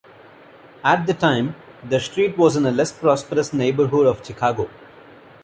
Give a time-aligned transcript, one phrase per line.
[0.83, 1.55] At the time,
[1.87, 4.67] the street was in a less prosperous neighborhood of Chicago.